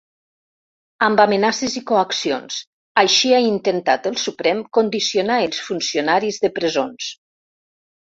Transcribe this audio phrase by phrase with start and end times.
[1.07, 2.57] Amb amenaces i coaccions,
[3.03, 7.17] així ha intentat el Suprem condicionar els funcionaris de presons.